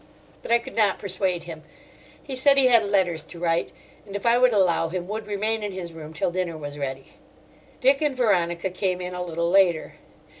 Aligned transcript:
But 0.41 0.49
I 0.51 0.57
could 0.57 0.75
not 0.75 0.97
persuade 0.97 1.43
him. 1.43 1.61
He 2.23 2.35
said 2.35 2.57
he 2.57 2.65
had 2.65 2.81
letters 2.89 3.21
to 3.25 3.39
write, 3.39 3.71
and, 4.03 4.15
if 4.15 4.25
I 4.25 4.35
would 4.39 4.51
allow 4.51 4.89
him, 4.89 5.07
would 5.07 5.27
remain 5.27 5.61
in 5.61 5.73
his 5.73 5.93
room 5.93 6.11
till 6.11 6.31
dinner 6.31 6.57
was 6.57 6.75
ready. 6.75 7.13
Dick 7.81 8.01
and 8.01 8.17
Veronica 8.17 8.71
came 8.71 8.99
in 8.99 9.13
a 9.13 9.21
little 9.23 9.51
later. 9.51 9.97